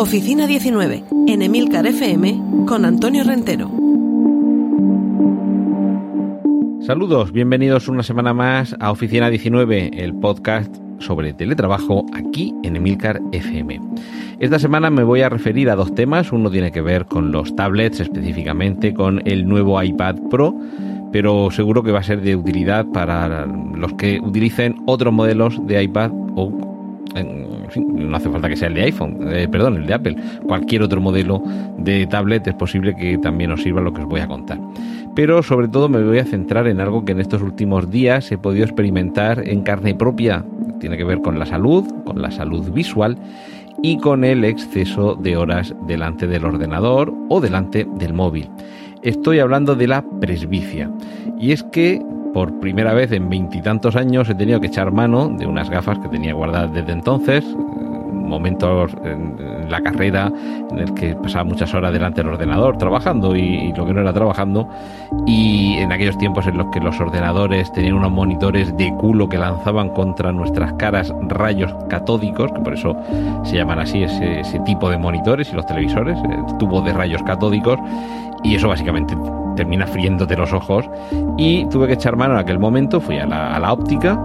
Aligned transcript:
Oficina 0.00 0.46
19, 0.46 1.04
en 1.26 1.42
Emilcar 1.42 1.86
FM, 1.86 2.64
con 2.66 2.86
Antonio 2.86 3.22
Rentero. 3.22 3.70
Saludos, 6.80 7.32
bienvenidos 7.32 7.86
una 7.86 8.02
semana 8.02 8.32
más 8.32 8.74
a 8.80 8.92
Oficina 8.92 9.28
19, 9.28 10.02
el 10.02 10.14
podcast 10.14 10.74
sobre 11.00 11.34
teletrabajo 11.34 12.06
aquí 12.14 12.54
en 12.62 12.76
Emilcar 12.76 13.20
FM. 13.32 13.78
Esta 14.38 14.58
semana 14.58 14.88
me 14.88 15.04
voy 15.04 15.20
a 15.20 15.28
referir 15.28 15.68
a 15.68 15.76
dos 15.76 15.94
temas, 15.94 16.32
uno 16.32 16.50
tiene 16.50 16.72
que 16.72 16.80
ver 16.80 17.04
con 17.04 17.30
los 17.30 17.54
tablets, 17.54 18.00
específicamente 18.00 18.94
con 18.94 19.20
el 19.26 19.46
nuevo 19.46 19.82
iPad 19.82 20.16
Pro, 20.30 20.58
pero 21.12 21.50
seguro 21.50 21.82
que 21.82 21.92
va 21.92 21.98
a 21.98 22.04
ser 22.04 22.22
de 22.22 22.36
utilidad 22.36 22.86
para 22.86 23.44
los 23.44 23.92
que 23.92 24.18
utilicen 24.18 24.76
otros 24.86 25.12
modelos 25.12 25.60
de 25.66 25.82
iPad 25.82 26.10
o 26.36 26.70
no 27.76 28.16
hace 28.16 28.28
falta 28.28 28.48
que 28.48 28.56
sea 28.56 28.68
el 28.68 28.74
de 28.74 28.82
iPhone, 28.82 29.18
eh, 29.32 29.48
perdón, 29.50 29.76
el 29.76 29.86
de 29.86 29.94
Apple, 29.94 30.16
cualquier 30.46 30.82
otro 30.82 31.00
modelo 31.00 31.42
de 31.78 32.06
tablet 32.06 32.46
es 32.46 32.54
posible 32.54 32.94
que 32.94 33.18
también 33.18 33.52
os 33.52 33.62
sirva 33.62 33.80
lo 33.80 33.92
que 33.92 34.02
os 34.02 34.08
voy 34.08 34.20
a 34.20 34.26
contar. 34.26 34.58
Pero 35.14 35.42
sobre 35.42 35.68
todo 35.68 35.88
me 35.88 36.02
voy 36.02 36.18
a 36.18 36.24
centrar 36.24 36.66
en 36.68 36.80
algo 36.80 37.04
que 37.04 37.12
en 37.12 37.20
estos 37.20 37.42
últimos 37.42 37.90
días 37.90 38.30
he 38.30 38.38
podido 38.38 38.64
experimentar 38.64 39.46
en 39.46 39.62
carne 39.62 39.94
propia. 39.94 40.44
Tiene 40.78 40.96
que 40.96 41.04
ver 41.04 41.20
con 41.20 41.38
la 41.38 41.46
salud, 41.46 41.84
con 42.04 42.22
la 42.22 42.30
salud 42.30 42.70
visual 42.70 43.18
y 43.82 43.98
con 43.98 44.24
el 44.24 44.44
exceso 44.44 45.14
de 45.16 45.36
horas 45.36 45.74
delante 45.86 46.26
del 46.26 46.44
ordenador 46.44 47.12
o 47.28 47.40
delante 47.40 47.86
del 47.96 48.14
móvil. 48.14 48.48
Estoy 49.02 49.38
hablando 49.38 49.74
de 49.74 49.86
la 49.86 50.04
presbicia. 50.20 50.90
Y 51.38 51.52
es 51.52 51.62
que 51.64 52.02
por 52.32 52.60
primera 52.60 52.94
vez 52.94 53.12
en 53.12 53.28
veintitantos 53.28 53.96
años 53.96 54.28
he 54.28 54.34
tenido 54.34 54.60
que 54.60 54.68
echar 54.68 54.92
mano 54.92 55.28
de 55.28 55.46
unas 55.46 55.70
gafas 55.70 55.98
que 55.98 56.08
tenía 56.08 56.34
guardadas 56.34 56.72
desde 56.72 56.92
entonces, 56.92 57.44
momentos 58.12 58.92
en, 59.04 59.68
la 59.68 59.80
carrera 59.82 60.32
en 60.70 60.78
el 60.78 60.94
que 60.94 61.14
pasaba 61.14 61.44
muchas 61.44 61.72
horas 61.74 61.92
delante 61.92 62.22
del 62.22 62.32
ordenador 62.32 62.76
trabajando 62.76 63.36
y, 63.36 63.72
lo 63.74 63.86
que 63.86 63.92
no 63.92 64.00
era 64.00 64.12
trabajando 64.12 64.68
y 65.26 65.74
en 65.74 65.92
aquellos 65.92 66.18
tiempos 66.18 66.46
en 66.46 66.56
los 66.56 66.68
que 66.72 66.80
los 66.80 66.98
ordenadores 67.00 67.70
tenían 67.72 67.94
unos 67.94 68.10
monitores 68.10 68.76
de 68.76 68.92
culo 68.96 69.28
que 69.28 69.38
lanzaban 69.38 69.90
contra 69.90 70.32
nuestras 70.32 70.72
caras 70.74 71.12
rayos 71.28 71.72
catódicos, 71.88 72.50
que 72.52 72.60
por 72.60 72.74
eso 72.74 72.96
se 73.44 73.56
llaman 73.56 73.78
así 73.80 74.02
ese, 74.02 74.40
ese 74.40 74.58
tipo 74.60 74.90
de 74.90 74.98
monitores 74.98 75.52
y 75.52 75.56
los 75.56 75.66
televisores, 75.66 76.18
el 76.24 76.58
tubo 76.58 76.80
de 76.82 76.92
rayos 76.92 77.22
catódicos 77.22 77.78
y 78.42 78.54
eso 78.54 78.68
básicamente 78.68 79.14
termina 79.56 79.86
friéndote 79.86 80.36
los 80.36 80.52
ojos. 80.52 80.88
Y 81.36 81.66
tuve 81.66 81.86
que 81.86 81.94
echar 81.94 82.16
mano 82.16 82.34
en 82.34 82.40
aquel 82.40 82.58
momento, 82.58 83.00
fui 83.00 83.18
a 83.18 83.26
la, 83.26 83.72
óptica 83.72 84.18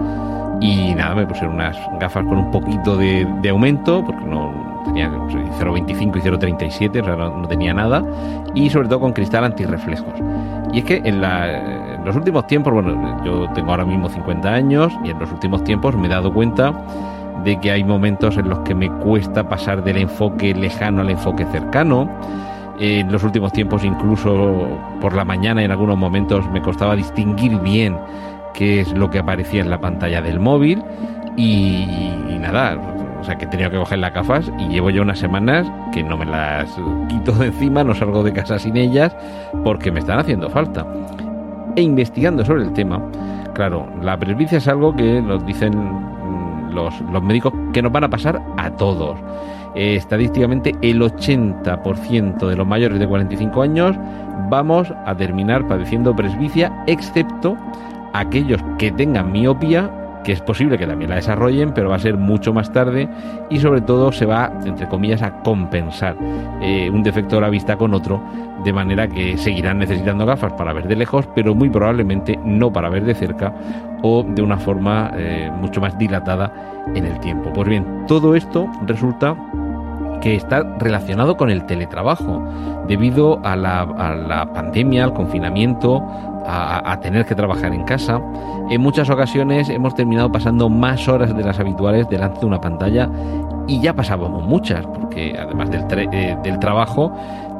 y 0.62 0.95
nada, 0.95 1.16
me 1.16 1.26
pusieron 1.26 1.56
unas 1.56 1.78
gafas 2.00 2.26
con 2.26 2.38
un 2.38 2.52
poquito 2.52 2.98
de, 2.98 3.28
aumento, 3.50 4.04
porque 4.06 4.26
no 4.26 4.54
tenía 4.86 5.09
0,25 5.09 6.17
y 6.17 6.22
0,37, 6.22 7.02
o 7.02 7.06
sea, 7.06 7.16
no, 7.16 7.48
tenía 7.48 7.73
nada, 7.73 8.04
y 8.54 8.70
sobre 8.70 8.88
todo 8.88 9.02
con 9.02 9.14
cristal 9.14 9.44
antirreflejos. 9.44 10.14
Y 10.73 10.80
es 10.80 10.86
que 10.86 10.98
en, 10.98 11.23
en, 11.23 12.05
los 12.05 12.16
últimos 12.16 12.48
tiempos, 12.48 12.73
bueno, 12.73 13.23
yo 13.23 13.48
tengo 13.54 13.72
ahora 13.72 13.86
mismo 13.86 14.10
50 14.10 14.48
años 14.48 14.94
y 15.04 15.10
en 15.10 15.20
los 15.20 15.32
últimos 15.32 15.64
tiempos 15.64 15.95
me 15.95 16.08
he 16.08 16.10
dado 16.10 16.33
cuenta 16.33 16.73
de 17.44 17.60
que 17.60 17.72
hay 17.72 17.83
momentos 17.83 18.38
en 18.38 18.49
los 18.49 18.60
que 18.60 18.73
me 18.73 18.89
cuesta 18.89 19.48
pasar 19.48 19.83
del 19.83 19.98
enfoque 19.98 20.54
lejano 20.54 21.02
al 21.02 21.10
enfoque 21.11 21.45
cercano 21.45 22.10
en 22.80 23.11
los 23.11 23.23
últimos 23.23 23.52
tiempos, 23.53 23.83
incluso 23.83 24.67
por 25.02 25.13
la 25.13 25.25
mañana, 25.25 25.63
en 25.63 25.71
algunos 25.71 25.97
momentos 25.97 26.49
me 26.52 26.61
costaba 26.61 26.95
distinguir 26.95 27.59
bien 27.59 27.97
qué 28.53 28.81
es 28.81 28.91
lo 28.93 29.09
que 29.09 29.19
aparecía 29.19 29.61
en 29.61 29.69
la 29.69 29.80
pantalla 29.80 30.21
del 30.21 30.39
móvil. 30.39 30.83
Y, 31.37 31.86
nada, 32.39 32.77
o 33.19 33.23
sea 33.23 33.37
que 33.37 33.45
he 33.45 33.47
tenido 33.47 33.69
que 33.71 33.77
coger 33.77 33.99
las 33.99 34.13
gafas 34.13 34.52
y 34.59 34.67
llevo 34.67 34.89
ya 34.89 35.02
unas 35.02 35.19
semanas 35.19 35.69
que 35.91 36.03
no 36.03 36.17
me 36.17 36.25
las 36.25 36.69
quito 37.09 37.31
de 37.33 37.47
encima, 37.47 37.83
no 37.83 37.93
salgo 37.93 38.23
de 38.23 38.31
casa 38.31 38.59
sin 38.59 38.77
ellas 38.77 39.15
porque 39.63 39.92
me 39.92 39.99
están 39.99 40.19
haciendo 40.19 40.49
falta. 40.49 40.86
E 41.75 41.81
investigando 41.81 42.45
sobre 42.45 42.63
el 42.63 42.73
tema, 42.73 43.02
claro, 43.53 43.87
la 44.02 44.17
presbicia 44.17 44.59
es 44.59 44.67
algo 44.67 44.95
que 44.95 45.21
nos 45.21 45.45
dicen 45.45 45.73
los, 46.71 46.93
los 47.11 47.23
médicos 47.23 47.53
que 47.73 47.81
nos 47.81 47.92
van 47.92 48.05
a 48.05 48.09
pasar 48.09 48.42
a 48.57 48.69
todos. 48.71 49.17
Estadísticamente 49.75 50.73
el 50.81 51.02
80% 51.02 52.47
de 52.47 52.55
los 52.55 52.65
mayores 52.65 52.97
de 52.97 53.08
45 53.08 53.61
años 53.61 53.97
vamos 54.49 54.93
a 55.05 55.15
terminar 55.15 55.67
padeciendo 55.67 56.15
presbicia, 56.15 56.71
excepto 56.87 57.58
aquellos 58.13 58.61
que 58.77 58.91
tengan 58.91 59.31
miopía, 59.31 59.91
que 60.23 60.31
es 60.31 60.41
posible 60.41 60.77
que 60.77 60.87
también 60.87 61.09
la 61.09 61.17
desarrollen, 61.17 61.73
pero 61.73 61.89
va 61.89 61.97
a 61.97 61.99
ser 61.99 62.17
mucho 62.17 62.52
más 62.52 62.71
tarde 62.71 63.08
y 63.49 63.59
sobre 63.59 63.81
todo 63.81 64.11
se 64.11 64.25
va, 64.25 64.52
entre 64.65 64.87
comillas, 64.87 65.21
a 65.21 65.43
compensar 65.43 66.15
eh, 66.61 66.89
un 66.89 67.03
defecto 67.03 67.36
de 67.36 67.42
la 67.42 67.49
vista 67.49 67.75
con 67.75 67.93
otro, 67.93 68.21
de 68.63 68.73
manera 68.73 69.07
que 69.07 69.37
seguirán 69.37 69.77
necesitando 69.77 70.25
gafas 70.25 70.53
para 70.53 70.73
ver 70.73 70.87
de 70.87 70.95
lejos, 70.95 71.27
pero 71.36 71.53
muy 71.53 71.69
probablemente 71.69 72.39
no 72.43 72.73
para 72.73 72.89
ver 72.89 73.03
de 73.03 73.13
cerca 73.13 73.53
o 74.02 74.23
de 74.23 74.42
una 74.42 74.57
forma 74.57 75.11
eh, 75.15 75.52
mucho 75.61 75.80
más 75.80 75.95
dilatada 75.97 76.52
en 76.95 77.05
el 77.05 77.19
tiempo. 77.19 77.52
Pues 77.53 77.67
bien, 77.67 78.05
todo 78.07 78.36
esto 78.36 78.67
resulta 78.87 79.36
que 80.21 80.36
está 80.36 80.64
relacionado 80.80 81.37
con 81.37 81.49
el 81.49 81.65
teletrabajo, 81.65 82.43
debido 82.87 83.39
a 83.43 83.55
la, 83.55 84.49
pandemia, 84.53 85.03
al 85.03 85.14
confinamiento, 85.14 86.03
a, 86.48 86.99
tener 87.02 87.26
que 87.26 87.36
trabajar 87.36 87.73
en 87.73 87.83
casa. 87.83 88.21
En 88.70 88.81
muchas 88.81 89.09
ocasiones 89.09 89.70
hemos 89.70 89.95
terminado 89.95 90.31
pasando 90.31 90.70
más 90.70 91.08
horas 91.08 91.36
de 91.36 91.43
las 91.43 91.59
habituales 91.59 92.08
delante 92.09 92.39
de 92.39 92.45
una 92.45 92.61
pantalla 92.61 93.09
y 93.67 93.80
ya 93.81 93.93
pasábamos 93.93 94.43
muchas, 94.43 94.86
porque 94.86 95.36
además 95.39 95.71
del, 95.71 95.86
eh, 96.14 96.37
del 96.43 96.59
trabajo, 96.59 97.11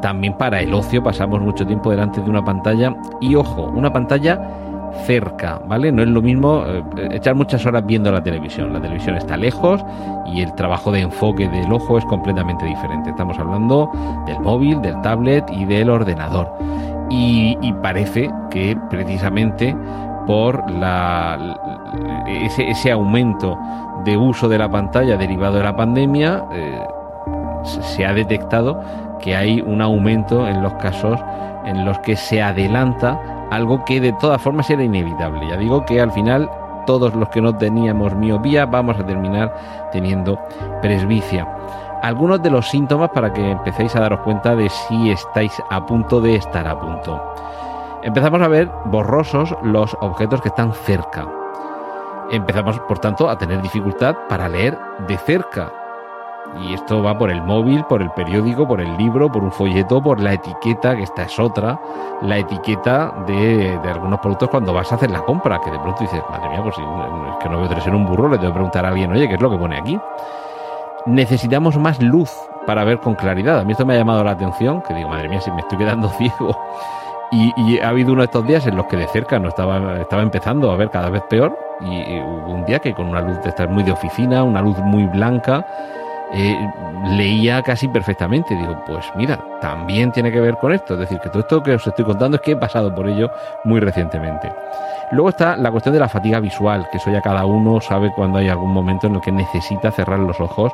también 0.02 0.38
para 0.38 0.60
el 0.62 0.74
ocio 0.74 1.02
pasamos 1.04 1.42
mucho 1.42 1.66
tiempo 1.66 1.90
delante 1.90 2.22
de 2.22 2.30
una 2.30 2.46
pantalla 2.46 2.96
y 3.22 3.36
ojo, 3.36 3.64
una 3.64 3.92
pantalla 3.92 4.40
cerca, 5.06 5.62
¿vale? 5.68 5.92
No 5.92 6.02
es 6.02 6.10
lo 6.10 6.22
mismo 6.22 6.64
eh, 6.66 6.84
echar 7.12 7.36
muchas 7.36 7.66
horas 7.66 7.86
viendo 7.86 8.12
la 8.12 8.24
televisión. 8.24 8.74
La 8.74 8.82
televisión 8.82 9.16
está 9.16 9.38
lejos 9.38 9.84
y 10.26 10.42
el 10.42 10.54
trabajo 10.56 10.92
de 10.92 11.02
enfoque 11.02 11.48
del 11.50 11.72
ojo 11.72 11.98
es 11.98 12.06
completamente 12.06 12.66
diferente. 12.66 13.10
Estamos 13.10 13.38
hablando 13.38 13.90
del 14.26 14.40
móvil, 14.40 14.82
del 14.82 15.00
tablet 15.02 15.46
y 15.52 15.66
del 15.66 15.90
ordenador. 15.90 16.52
Y, 17.10 17.56
parece 17.84 18.32
que 18.50 18.76
precisamente 18.90 19.76
por 20.26 20.72
la, 20.72 21.38
ese, 22.28 22.92
aumento 22.92 23.60
de 24.04 24.18
uso 24.18 24.50
de 24.50 24.58
la 24.58 24.70
pantalla 24.70 25.16
derivado 25.16 25.58
de 25.58 25.64
la 25.64 25.76
pandemia, 25.76 26.44
eh, 26.52 26.80
se 27.64 28.06
ha 28.06 28.14
detectado 28.14 28.82
que 29.22 29.36
hay 29.36 29.62
un 29.62 29.82
aumento 29.82 30.48
en 30.48 30.64
los 30.64 30.74
casos 30.76 31.20
en 31.66 31.86
los 31.86 32.00
que 32.00 32.16
se 32.16 32.42
adelanta 32.42 33.20
algo 33.56 33.86
que 33.86 34.02
de 34.02 34.14
todas 34.14 34.42
formas 34.42 34.70
era 34.70 34.84
inevitable. 34.84 35.48
Ya 35.48 35.58
digo 35.58 35.86
que 35.86 36.02
al 36.02 36.12
final 36.12 36.50
todos 36.86 37.16
los 37.16 37.30
que 37.30 37.42
no 37.42 37.56
teníamos 37.58 38.14
miopía 38.14 38.66
vamos 38.66 39.00
a 39.00 39.06
terminar 39.06 39.90
teniendo 39.92 40.40
presbicia. 40.82 41.48
Algunos 42.02 42.44
de 42.44 42.52
los 42.52 42.70
síntomas 42.70 43.10
para 43.10 43.34
que 43.34 43.52
empecéis 43.52 43.96
a 43.96 44.02
daros 44.02 44.20
cuenta 44.20 44.56
de 44.56 44.70
si 44.70 45.10
estáis 45.10 45.54
a 45.70 45.86
punto 45.86 46.22
de 46.22 46.36
estar 46.36 46.68
a 46.68 46.80
punto. 46.80 47.20
Empezamos 48.04 48.42
a 48.42 48.48
ver 48.48 48.70
borrosos 48.86 49.56
los 49.64 49.98
objetos 50.02 50.42
que 50.42 50.50
están 50.50 50.74
cerca. 50.74 51.28
Empezamos, 52.30 52.80
por 52.82 53.00
tanto, 53.00 53.30
a 53.30 53.38
tener 53.38 53.62
dificultad 53.62 54.16
para 54.30 54.50
leer 54.50 54.78
de 55.08 55.18
cerca 55.18 55.72
y 56.62 56.74
esto 56.74 57.04
va 57.04 57.18
por 57.18 57.30
el 57.30 57.42
móvil, 57.42 57.84
por 57.86 58.02
el 58.02 58.10
periódico, 58.12 58.68
por 58.68 58.80
el 58.80 58.96
libro, 58.98 59.30
por 59.30 59.44
un 59.44 59.52
folleto, 59.52 60.02
por 60.02 60.20
la 60.20 60.34
etiqueta, 60.34 60.96
que 60.96 61.04
esta 61.04 61.24
es 61.24 61.38
otra, 61.40 61.80
la 62.22 62.38
etiqueta 62.38 63.14
de, 63.28 63.80
algunos 63.84 64.20
productos 64.20 64.50
cuando 64.50 64.74
vas 64.74 64.92
a 64.92 64.96
hacer 64.96 65.12
la 65.12 65.22
compra, 65.22 65.60
que 65.60 65.72
de 65.72 65.80
pronto 65.80 66.02
dices, 66.02 66.22
madre 66.30 66.50
mía, 66.50 66.62
pues 66.64 66.76
es 66.78 67.44
que 67.44 67.50
no 67.50 67.60
veo 67.60 67.68
tres 67.68 67.86
en 67.88 67.96
un 67.96 68.06
burro, 68.06 68.30
le 68.30 68.38
tengo 68.38 68.52
que 68.52 68.56
preguntar 68.56 68.86
a 68.86 68.90
alguien, 68.90 69.12
oye, 69.12 69.28
¿qué 69.28 69.36
es 69.36 69.42
lo 69.42 69.50
que 69.50 69.58
pone 69.58 69.78
aquí? 69.78 70.00
Necesitamos 71.06 71.78
más 71.78 72.02
luz 72.02 72.32
para 72.66 72.84
ver 72.84 73.00
con 73.00 73.16
claridad. 73.16 73.60
A 73.60 73.64
mí 73.64 73.74
esto 73.74 73.86
me 73.86 73.94
ha 73.94 73.98
llamado 73.98 74.24
la 74.24 74.32
atención, 74.32 74.82
que 74.82 74.94
digo, 74.94 75.10
madre 75.10 75.30
mía, 75.30 75.42
si 75.42 75.52
me 75.52 75.60
estoy 75.60 75.78
quedando 75.78 76.10
ciego. 76.18 76.58
Y, 77.32 77.80
ha 77.80 77.90
habido 77.90 78.14
uno 78.14 78.22
de 78.22 78.26
estos 78.26 78.48
días 78.48 78.66
en 78.66 78.78
los 78.78 78.86
que 78.86 78.96
de 78.96 79.08
cerca 79.08 79.40
no 79.40 79.50
estaba, 79.50 80.00
estaba 80.00 80.22
empezando 80.22 80.72
a 80.72 80.78
ver 80.78 80.90
cada 80.90 81.10
vez 81.10 81.22
peor. 81.24 81.58
Y, 81.82 82.20
hubo 82.20 82.54
un 82.54 82.66
día 82.66 82.80
que 82.80 82.94
con 82.94 83.08
una 83.08 83.22
luz 83.22 83.42
de 83.42 83.50
estar 83.50 83.68
muy 83.68 83.84
de 83.84 83.92
oficina, 83.92 84.44
una 84.44 84.62
luz 84.62 84.78
muy 84.80 85.06
blanca, 85.06 85.66
eh, 86.36 86.70
leía 87.12 87.62
casi 87.64 87.88
perfectamente. 87.88 88.56
Digo, 88.56 88.84
pues 88.86 89.06
mira, 89.16 89.40
también 89.62 90.12
tiene 90.12 90.32
que 90.32 90.42
ver 90.42 90.58
con 90.58 90.74
esto. 90.74 90.96
Es 90.96 91.00
decir, 91.02 91.20
que 91.20 91.30
todo 91.30 91.40
esto 91.40 91.64
que 91.64 91.76
os 91.76 91.88
estoy 91.88 92.04
contando 92.04 92.36
es 92.36 92.42
que 92.42 92.52
he 92.52 92.58
pasado 92.58 92.94
por 92.94 93.08
ello 93.08 93.32
muy 93.64 93.80
recientemente. 93.80 94.52
Luego 95.12 95.30
está 95.30 95.56
la 95.56 95.72
cuestión 95.72 95.94
de 95.94 96.00
la 96.00 96.10
fatiga 96.10 96.40
visual, 96.40 96.88
que 96.92 96.98
eso 96.98 97.12
ya 97.12 97.22
cada 97.22 97.46
uno 97.46 97.80
sabe 97.80 98.12
cuando 98.12 98.40
hay 98.40 98.50
algún 98.50 98.74
momento 98.74 99.08
en 99.08 99.16
el 99.16 99.22
que 99.22 99.32
necesita 99.32 99.92
cerrar 99.92 100.20
los 100.20 100.40
ojos 100.40 100.74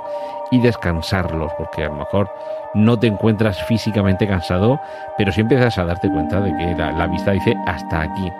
y 0.51 0.59
descansarlos, 0.59 1.51
porque 1.57 1.83
a 1.83 1.89
lo 1.89 1.95
mejor 1.95 2.31
no 2.73 2.97
te 2.97 3.07
encuentras 3.07 3.61
físicamente 3.63 4.27
cansado, 4.27 4.79
pero 5.17 5.31
sí 5.31 5.41
empiezas 5.41 5.77
a 5.77 5.85
darte 5.85 6.09
cuenta 6.09 6.39
de 6.39 6.55
que 6.55 6.75
la, 6.75 6.91
la 6.93 7.07
vista 7.07 7.31
dice 7.31 7.55
hasta 7.67 8.01
aquí. 8.01 8.31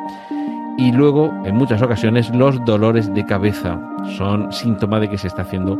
Y 0.78 0.92
luego, 0.92 1.32
en 1.46 1.56
muchas 1.56 1.82
ocasiones, 1.82 2.34
los 2.34 2.64
dolores 2.66 3.14
de 3.14 3.26
cabeza 3.26 3.80
son 4.18 4.52
síntoma 4.52 5.00
de 5.00 5.10
que 5.10 5.18
se 5.18 5.28
está 5.28 5.44
haciendo 5.44 5.78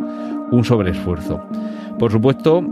un 0.52 0.64
sobreesfuerzo. 0.64 1.42
Por 1.98 2.12
supuesto, 2.12 2.64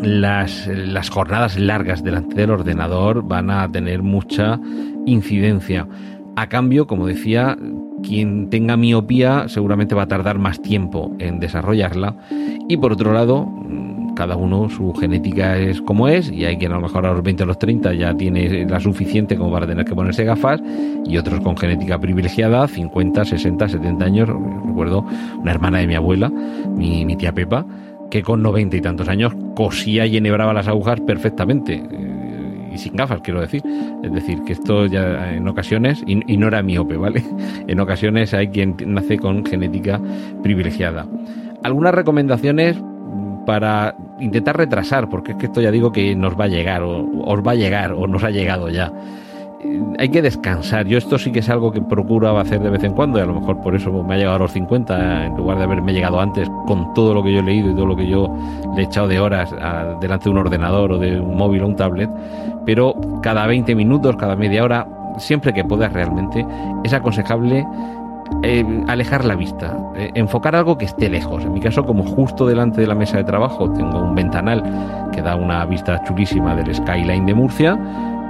las, 0.00 0.66
las, 0.66 1.10
jornadas 1.10 1.58
largas 1.58 2.02
delante 2.02 2.36
del 2.36 2.50
ordenador 2.50 3.22
van 3.22 3.50
a 3.50 3.70
tener 3.70 4.02
mucha 4.02 4.60
incidencia. 5.06 5.86
A 6.36 6.48
cambio, 6.48 6.86
como 6.86 7.06
decía, 7.06 7.56
quien 8.02 8.50
tenga 8.50 8.76
miopía 8.76 9.48
seguramente 9.48 9.94
va 9.94 10.02
a 10.02 10.08
tardar 10.08 10.38
más 10.38 10.60
tiempo 10.60 11.14
en 11.18 11.40
desarrollarla. 11.40 12.16
Y 12.68 12.76
por 12.76 12.92
otro 12.92 13.12
lado, 13.12 13.48
cada 14.18 14.34
uno 14.34 14.68
su 14.68 14.92
genética 14.94 15.56
es 15.56 15.80
como 15.80 16.08
es, 16.08 16.28
y 16.32 16.44
hay 16.44 16.56
quien 16.56 16.72
a 16.72 16.74
lo 16.74 16.80
mejor 16.80 17.06
a 17.06 17.12
los 17.12 17.22
20 17.22 17.44
o 17.44 17.46
los 17.46 17.56
30 17.56 17.94
ya 17.94 18.12
tiene 18.16 18.66
la 18.66 18.80
suficiente 18.80 19.36
como 19.36 19.52
para 19.52 19.64
tener 19.64 19.84
que 19.84 19.94
ponerse 19.94 20.24
gafas, 20.24 20.60
y 21.06 21.16
otros 21.16 21.38
con 21.38 21.56
genética 21.56 22.00
privilegiada, 22.00 22.66
50, 22.66 23.24
60, 23.24 23.68
70 23.68 24.04
años. 24.04 24.28
Recuerdo 24.66 25.04
una 25.40 25.52
hermana 25.52 25.78
de 25.78 25.86
mi 25.86 25.94
abuela, 25.94 26.30
mi, 26.30 27.14
tía 27.14 27.32
Pepa, 27.32 27.64
que 28.10 28.24
con 28.24 28.42
90 28.42 28.76
y 28.76 28.80
tantos 28.80 29.08
años 29.08 29.32
cosía 29.54 30.04
y 30.04 30.16
enhebraba 30.16 30.52
las 30.52 30.66
agujas 30.66 30.98
perfectamente 31.00 31.80
y 32.72 32.78
sin 32.78 32.96
gafas, 32.96 33.20
quiero 33.20 33.40
decir. 33.40 33.62
Es 34.02 34.12
decir, 34.12 34.42
que 34.44 34.54
esto 34.54 34.86
ya 34.86 35.32
en 35.32 35.46
ocasiones, 35.46 36.02
y, 36.08 36.36
no 36.36 36.48
era 36.48 36.60
miope, 36.64 36.96
¿vale? 36.96 37.22
En 37.68 37.78
ocasiones 37.78 38.34
hay 38.34 38.48
quien 38.48 38.74
nace 38.84 39.16
con 39.16 39.46
genética 39.46 40.00
privilegiada. 40.42 41.06
Algunas 41.62 41.94
recomendaciones 41.94 42.76
para 43.46 43.96
intentar 44.20 44.56
retrasar, 44.56 45.08
porque 45.08 45.32
es 45.32 45.38
que 45.38 45.46
esto 45.46 45.60
ya 45.60 45.70
digo 45.70 45.92
que 45.92 46.14
nos 46.14 46.38
va 46.38 46.44
a 46.44 46.48
llegar, 46.48 46.82
o 46.82 47.06
os 47.24 47.46
va 47.46 47.52
a 47.52 47.54
llegar, 47.54 47.92
o 47.92 48.06
nos 48.06 48.24
ha 48.24 48.30
llegado 48.30 48.68
ya 48.68 48.92
hay 49.98 50.08
que 50.08 50.22
descansar. 50.22 50.86
Yo 50.86 50.98
esto 50.98 51.18
sí 51.18 51.32
que 51.32 51.40
es 51.40 51.48
algo 51.48 51.72
que 51.72 51.80
procuro 51.80 52.38
hacer 52.38 52.60
de 52.60 52.70
vez 52.70 52.84
en 52.84 52.92
cuando 52.92 53.18
y 53.18 53.22
a 53.22 53.26
lo 53.26 53.34
mejor 53.34 53.60
por 53.60 53.74
eso 53.74 53.90
me 54.02 54.14
ha 54.14 54.16
llegado 54.16 54.36
a 54.36 54.38
los 54.40 54.52
50 54.52 55.26
en 55.26 55.36
lugar 55.36 55.58
de 55.58 55.64
haberme 55.64 55.92
llegado 55.92 56.20
antes 56.20 56.48
con 56.66 56.94
todo 56.94 57.14
lo 57.14 57.22
que 57.22 57.32
yo 57.32 57.40
he 57.40 57.42
leído 57.42 57.70
y 57.70 57.74
todo 57.74 57.86
lo 57.86 57.96
que 57.96 58.08
yo 58.08 58.32
le 58.76 58.82
he 58.82 58.84
echado 58.84 59.08
de 59.08 59.18
horas 59.18 59.50
delante 60.00 60.24
de 60.24 60.30
un 60.30 60.38
ordenador 60.38 60.92
o 60.92 60.98
de 60.98 61.20
un 61.20 61.36
móvil 61.36 61.62
o 61.62 61.66
un 61.66 61.76
tablet. 61.76 62.10
Pero 62.64 62.94
cada 63.22 63.46
20 63.46 63.74
minutos, 63.74 64.16
cada 64.16 64.36
media 64.36 64.62
hora, 64.62 64.86
siempre 65.18 65.52
que 65.52 65.64
puedas 65.64 65.92
realmente, 65.92 66.46
es 66.84 66.92
aconsejable 66.92 67.66
eh, 68.42 68.84
alejar 68.86 69.24
la 69.24 69.34
vista, 69.34 69.76
eh, 69.96 70.10
enfocar 70.14 70.54
algo 70.54 70.78
que 70.78 70.84
esté 70.84 71.08
lejos. 71.08 71.44
En 71.44 71.52
mi 71.52 71.60
caso, 71.60 71.84
como 71.84 72.04
justo 72.04 72.46
delante 72.46 72.80
de 72.80 72.86
la 72.86 72.94
mesa 72.94 73.16
de 73.16 73.24
trabajo 73.24 73.70
tengo 73.72 73.98
un 74.00 74.14
ventanal 74.14 74.62
que 75.12 75.22
da 75.22 75.34
una 75.34 75.64
vista 75.64 76.02
chulísima 76.04 76.54
del 76.54 76.74
skyline 76.74 77.26
de 77.26 77.34
Murcia, 77.34 77.78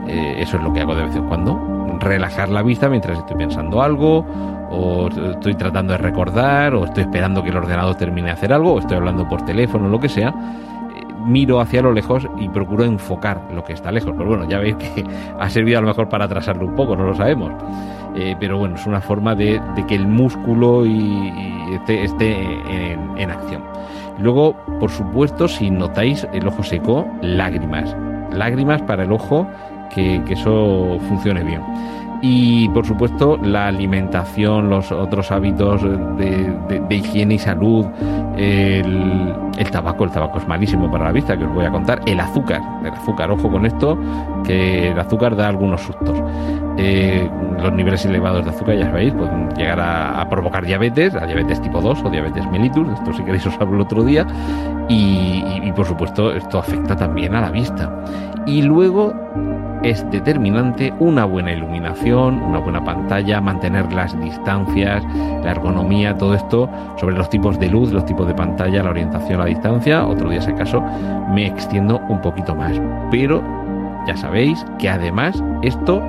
eh, 0.08 0.36
eso 0.38 0.56
es 0.56 0.62
lo 0.62 0.72
que 0.72 0.80
hago 0.80 0.94
de 0.94 1.04
vez 1.04 1.14
en 1.14 1.24
cuando. 1.24 1.58
Relajar 2.00 2.48
la 2.48 2.62
vista 2.62 2.88
mientras 2.88 3.18
estoy 3.18 3.36
pensando 3.36 3.82
algo, 3.82 4.24
o 4.70 5.08
estoy 5.08 5.54
tratando 5.54 5.92
de 5.92 5.98
recordar, 5.98 6.74
o 6.74 6.84
estoy 6.84 7.02
esperando 7.02 7.42
que 7.42 7.50
el 7.50 7.56
ordenador 7.56 7.94
termine 7.96 8.28
de 8.28 8.32
hacer 8.32 8.52
algo, 8.52 8.74
o 8.74 8.78
estoy 8.78 8.96
hablando 8.96 9.28
por 9.28 9.42
teléfono, 9.42 9.88
lo 9.88 9.98
que 10.00 10.08
sea. 10.08 10.34
Miro 11.28 11.60
hacia 11.60 11.82
lo 11.82 11.92
lejos 11.92 12.26
y 12.38 12.48
procuro 12.48 12.84
enfocar 12.84 13.42
lo 13.54 13.62
que 13.64 13.74
está 13.74 13.92
lejos. 13.92 14.12
Pero 14.16 14.28
bueno, 14.30 14.48
ya 14.48 14.58
veis 14.58 14.76
que 14.76 15.04
ha 15.38 15.48
servido 15.50 15.78
a 15.78 15.82
lo 15.82 15.88
mejor 15.88 16.08
para 16.08 16.24
atrasarlo 16.24 16.66
un 16.66 16.74
poco, 16.74 16.96
no 16.96 17.04
lo 17.04 17.14
sabemos. 17.14 17.52
Eh, 18.16 18.34
pero 18.40 18.58
bueno, 18.58 18.74
es 18.74 18.86
una 18.86 19.00
forma 19.00 19.34
de, 19.34 19.60
que 19.86 19.94
el 19.94 20.06
músculo 20.08 20.84
y, 20.84 21.32
esté, 21.88 22.32
en, 22.34 23.18
en 23.18 23.30
acción. 23.30 23.62
Luego, 24.18 24.56
por 24.80 24.90
supuesto, 24.90 25.46
si 25.46 25.70
notáis 25.70 26.26
el 26.32 26.48
ojo 26.48 26.62
seco, 26.62 27.06
lágrimas. 27.22 27.94
Lágrimas 28.32 28.82
para 28.82 29.04
el 29.04 29.12
ojo 29.12 29.46
que, 29.94 30.22
eso 30.28 30.98
funcione 31.08 31.42
bien. 31.44 31.62
Y 32.20 32.68
por 32.70 32.84
supuesto 32.84 33.36
la 33.36 33.68
alimentación, 33.68 34.68
los 34.68 34.90
otros 34.90 35.30
hábitos 35.30 35.82
de, 35.82 36.86
higiene 36.90 37.34
y 37.34 37.38
salud, 37.38 37.86
el, 38.36 39.70
tabaco, 39.70 40.04
el 40.04 40.10
tabaco 40.10 40.38
es 40.38 40.48
malísimo 40.48 40.90
para 40.90 41.04
la 41.04 41.12
vista, 41.12 41.36
que 41.36 41.44
os 41.44 41.54
voy 41.54 41.64
a 41.64 41.70
contar, 41.70 42.00
el 42.06 42.18
azúcar, 42.18 42.60
el 42.84 42.92
azúcar, 42.92 43.30
ojo 43.30 43.50
con 43.50 43.66
esto, 43.66 43.96
que 44.44 44.88
el 44.88 44.98
azúcar 44.98 45.36
da 45.36 45.48
algunos 45.48 45.80
sustos. 45.82 46.20
Eh, 46.76 47.28
los 47.62 47.72
niveles 47.72 48.04
elevados 48.04 48.44
de 48.44 48.50
azúcar, 48.50 48.76
ya 48.76 48.86
sabéis, 48.86 49.12
pueden 49.14 49.48
llegar 49.50 49.80
a, 49.80 50.28
provocar 50.28 50.64
diabetes, 50.64 51.14
diabetes 51.14 51.60
tipo 51.62 51.80
2 51.80 52.04
o 52.04 52.10
diabetes 52.10 52.48
mellitus, 52.50 52.88
esto 52.88 53.12
si 53.12 53.22
queréis 53.22 53.46
os 53.46 53.54
hablo 53.60 53.76
el 53.76 53.82
otro 53.82 54.02
día, 54.04 54.26
y 54.88 55.72
por 55.72 55.86
supuesto 55.86 56.32
esto 56.32 56.58
afecta 56.58 56.96
también 56.96 57.34
a 57.36 57.40
la 57.40 57.50
vista. 57.50 58.04
Y 58.46 58.62
luego 58.62 59.12
es 59.82 60.08
determinante 60.10 60.92
una 60.98 61.24
buena 61.24 61.52
iluminación, 61.52 62.42
una 62.42 62.58
buena 62.58 62.84
pantalla, 62.84 63.40
mantener 63.40 63.92
las 63.92 64.18
distancias, 64.20 65.04
la 65.42 65.50
ergonomía, 65.50 66.16
todo 66.16 66.34
esto 66.34 66.68
sobre 66.96 67.16
los 67.16 67.30
tipos 67.30 67.58
de 67.58 67.68
luz, 67.68 67.92
los 67.92 68.04
tipos 68.04 68.26
de 68.26 68.34
pantalla, 68.34 68.82
la 68.82 68.90
orientación 68.90 69.38
la 69.38 69.46
distancia. 69.46 70.06
Otro 70.06 70.30
día, 70.30 70.42
si 70.42 70.50
acaso, 70.50 70.82
me 71.30 71.46
extiendo 71.46 72.00
un 72.08 72.20
poquito 72.20 72.54
más. 72.54 72.80
Pero 73.10 73.42
ya 74.06 74.16
sabéis 74.16 74.64
que 74.78 74.88
además 74.88 75.42
esto 75.62 76.02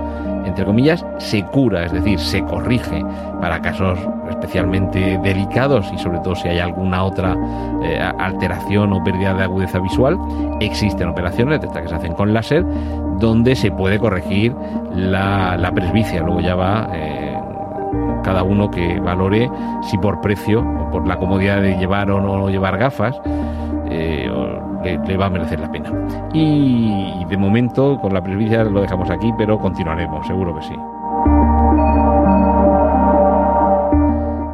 entre 0.45 0.65
comillas, 0.65 1.05
se 1.17 1.43
cura, 1.45 1.85
es 1.85 1.91
decir, 1.91 2.19
se 2.19 2.43
corrige 2.43 3.03
para 3.41 3.61
casos 3.61 3.99
especialmente 4.29 5.19
delicados 5.23 5.89
y 5.93 5.97
sobre 5.97 6.19
todo 6.19 6.35
si 6.35 6.47
hay 6.47 6.59
alguna 6.59 7.03
otra 7.03 7.35
eh, 7.83 7.99
alteración 8.17 8.93
o 8.93 9.03
pérdida 9.03 9.33
de 9.33 9.43
agudeza 9.43 9.79
visual, 9.79 10.17
existen 10.59 11.09
operaciones 11.09 11.63
estas 11.63 11.83
que 11.83 11.89
se 11.89 11.95
hacen 11.95 12.13
con 12.13 12.33
láser 12.33 12.65
donde 13.19 13.55
se 13.55 13.71
puede 13.71 13.99
corregir 13.99 14.55
la, 14.93 15.57
la 15.57 15.71
presbicia, 15.71 16.21
luego 16.21 16.41
ya 16.41 16.55
va... 16.55 16.89
Eh, 16.93 17.35
cada 18.23 18.43
uno 18.43 18.69
que 18.69 18.99
valore 18.99 19.49
si 19.81 19.97
por 19.97 20.21
precio 20.21 20.59
o 20.59 20.91
por 20.91 21.07
la 21.07 21.17
comodidad 21.17 21.61
de 21.61 21.77
llevar 21.77 22.11
o 22.11 22.21
no 22.21 22.49
llevar 22.49 22.77
gafas 22.77 23.19
eh, 23.89 24.29
le, 24.83 25.17
va 25.17 25.25
a 25.25 25.29
merecer 25.29 25.59
la 25.59 25.71
pena. 25.71 25.91
Y, 26.33 27.25
de 27.25 27.37
momento 27.37 27.99
con 27.99 28.13
la 28.13 28.21
presbicia 28.21 28.63
lo 28.63 28.81
dejamos 28.81 29.09
aquí, 29.09 29.31
pero 29.37 29.59
continuaremos, 29.59 30.25
seguro 30.25 30.55
que 30.55 30.61
sí. 30.63 30.75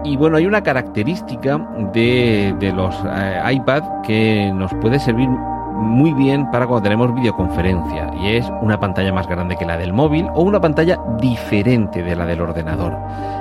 Y 0.03 0.17
bueno, 0.17 0.38
hay 0.38 0.45
una 0.45 0.62
característica 0.62 1.57
de, 1.93 2.53
de 2.59 2.74
los 2.74 2.95
eh, 3.05 3.53
iPad 3.53 4.01
que 4.03 4.51
nos 4.53 4.74
puede 4.75 5.00
servir 5.00 5.29
muy 5.75 6.13
bien 6.13 6.50
para 6.51 6.65
cuando 6.65 6.84
tenemos 6.84 7.13
videoconferencia 7.13 8.12
y 8.15 8.38
es 8.38 8.46
una 8.62 8.79
pantalla 8.79 9.12
más 9.12 9.27
grande 9.27 9.55
que 9.58 9.65
la 9.65 9.77
del 9.77 9.94
móvil 9.94 10.27
o 10.34 10.41
una 10.41 10.60
pantalla 10.60 11.00
diferente 11.20 12.01
de 12.01 12.15
la 12.15 12.25
del 12.25 12.41
ordenador. 12.41 12.98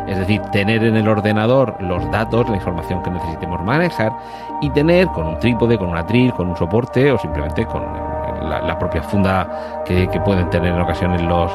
Es 0.06 0.18
decir, 0.18 0.40
tener 0.52 0.84
en 0.84 0.96
el 0.96 1.08
ordenador 1.08 1.76
los 1.80 2.10
datos, 2.10 2.48
la 2.48 2.56
información 2.56 3.02
que 3.02 3.10
necesitemos 3.10 3.62
manejar 3.62 4.12
y 4.60 4.70
tener 4.70 5.06
con 5.08 5.26
un 5.26 5.38
trípode, 5.38 5.78
con 5.78 5.88
un 5.88 5.96
atril, 5.96 6.32
con 6.32 6.48
un 6.48 6.56
soporte 6.56 7.10
o 7.10 7.18
simplemente 7.18 7.64
con 7.66 7.82
la, 8.48 8.78
propia 8.78 9.02
funda 9.02 9.82
que, 9.84 10.08
pueden 10.24 10.50
tener 10.50 10.74
en 10.74 10.80
ocasiones 10.80 11.22
los, 11.22 11.52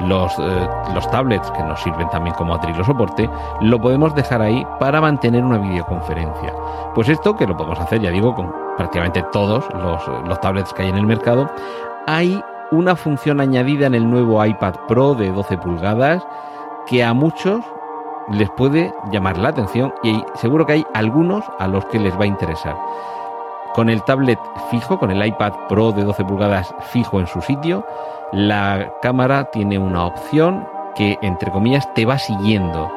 los, 0.00 0.38
eh, 0.38 0.68
los, 0.94 1.10
tablets 1.10 1.50
que 1.52 1.62
nos 1.62 1.80
sirven 1.80 2.08
también 2.10 2.34
como 2.36 2.54
atril 2.54 2.80
o 2.80 2.84
soporte, 2.84 3.28
lo 3.60 3.80
podemos 3.80 4.14
dejar 4.14 4.42
ahí 4.42 4.66
para 4.78 5.00
mantener 5.00 5.44
una 5.44 5.58
videoconferencia. 5.58 6.52
Pues 6.94 7.08
esto 7.08 7.36
que 7.36 7.46
lo 7.46 7.56
podemos 7.56 7.80
hacer, 7.80 8.00
ya 8.00 8.10
digo, 8.10 8.34
con 8.34 8.52
prácticamente 8.76 9.24
todos 9.32 9.64
los 9.74 10.40
tablets 10.40 10.72
que 10.72 10.82
hay 10.82 10.88
en 10.88 10.96
el 10.96 11.06
mercado, 11.06 11.48
hay 12.06 12.42
una 12.70 12.96
función 12.96 13.40
añadida 13.40 13.86
en 13.86 13.94
el 13.94 14.10
nuevo 14.10 14.44
iPad 14.44 14.74
Pro 14.88 15.14
de 15.14 15.30
12 15.30 15.58
pulgadas 15.58 16.26
que 16.86 17.04
a 17.04 17.14
muchos 17.14 17.64
les 18.30 18.50
puede 18.50 18.92
llamar 19.10 19.38
la 19.38 19.50
atención 19.50 19.94
y 20.02 20.22
seguro 20.34 20.66
que 20.66 20.74
hay 20.74 20.86
algunos 20.94 21.44
a 21.58 21.68
los 21.68 21.84
que 21.86 21.98
les 21.98 22.18
va 22.18 22.24
a 22.24 22.28
interesar. 22.28 22.76
Con 23.74 23.88
el 23.88 24.02
tablet 24.04 24.38
fijo, 24.70 24.98
con 24.98 25.10
el 25.10 25.24
iPad 25.24 25.52
Pro 25.68 25.92
de 25.92 26.04
12 26.04 26.24
pulgadas 26.24 26.74
fijo 26.80 27.20
en 27.20 27.26
su 27.26 27.40
sitio, 27.40 27.84
la 28.34 28.92
cámara 29.00 29.50
tiene 29.52 29.78
una 29.78 30.06
opción 30.06 30.66
que, 30.96 31.16
entre 31.22 31.52
comillas, 31.52 31.92
te 31.94 32.04
va 32.04 32.18
siguiendo 32.18 32.90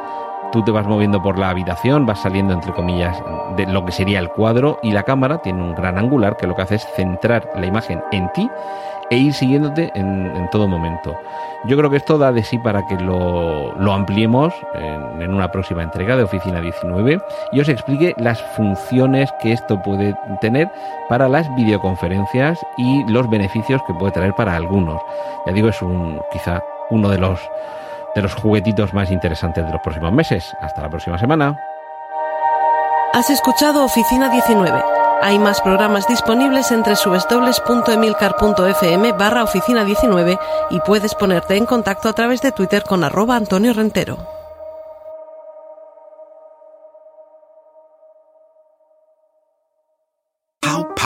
tú 0.51 0.63
te 0.63 0.71
vas 0.71 0.87
moviendo 0.87 1.21
por 1.21 1.37
la 1.37 1.49
habitación, 1.49 2.05
vas 2.05 2.21
saliendo 2.21 2.53
entre 2.53 2.73
comillas 2.73 3.21
de 3.55 3.65
lo 3.65 3.85
que 3.85 3.91
sería 3.91 4.19
el 4.19 4.29
cuadro 4.29 4.79
y 4.81 4.91
la 4.91 5.03
cámara 5.03 5.39
tiene 5.39 5.61
un 5.61 5.75
gran 5.75 5.97
angular 5.97 6.37
que 6.37 6.47
lo 6.47 6.55
que 6.55 6.61
hace 6.61 6.75
es 6.75 6.87
centrar 6.95 7.49
la 7.55 7.65
imagen 7.65 8.01
en 8.11 8.31
ti 8.33 8.49
e 9.09 9.17
ir 9.17 9.33
siguiéndote 9.33 9.91
en, 9.95 10.49
todo 10.51 10.67
momento. 10.67 11.15
Yo 11.65 11.77
creo 11.77 11.89
que 11.89 11.97
esto 11.97 12.17
da 12.17 12.31
de 12.31 12.43
sí 12.43 12.57
para 12.57 12.85
que 12.85 12.95
lo, 12.95 13.73
ampliemos 13.91 14.53
en, 14.75 15.21
en, 15.21 15.33
una 15.33 15.51
próxima 15.51 15.83
entrega 15.83 16.15
de 16.15 16.23
Oficina 16.23 16.61
19 16.61 17.19
y 17.51 17.59
os 17.59 17.69
explique 17.69 18.13
las 18.17 18.41
funciones 18.55 19.29
que 19.41 19.51
esto 19.51 19.81
puede 19.81 20.13
tener 20.39 20.69
para 21.09 21.27
las 21.27 21.53
videoconferencias 21.55 22.59
y 22.77 23.03
los 23.11 23.29
beneficios 23.29 23.81
que 23.87 23.93
puede 23.93 24.11
traer 24.11 24.33
para 24.33 24.55
algunos. 24.55 25.01
Ya 25.45 25.53
digo, 25.53 25.69
es 25.69 25.81
un 25.81 26.21
quizá 26.31 26.61
uno 26.89 27.09
de 27.09 27.17
los 27.17 27.39
de 28.17 28.23
los 28.23 28.33
juguetitos 28.33 28.93
más 28.95 29.11
interesantes 29.11 29.63
de 29.63 29.71
los 29.71 29.79
próximos 29.81 30.11
meses. 30.11 30.51
Hasta 30.59 30.81
la 30.81 30.89
próxima 30.89 31.19
semana. 31.19 31.55
Has 33.13 33.29
escuchado 33.29 33.85
Oficina 33.85 34.29
19. 34.29 34.83
Hay 35.21 35.37
más 35.39 35.61
programas 35.61 36.07
disponibles 36.07 36.71
entre 36.71 36.95
www.emilcar.fm 36.95 39.11
barra 39.13 39.43
oficina 39.43 39.83
19 39.83 40.37
y 40.71 40.79
puedes 40.81 41.15
ponerte 41.15 41.57
en 41.57 41.65
contacto 41.65 42.07
a 42.09 42.13
través 42.13 42.41
de 42.41 42.51
Twitter 42.51 42.83
con 42.83 43.03
arroba 43.03 43.35
Antonio 43.35 43.73
Rentero. 43.73 44.17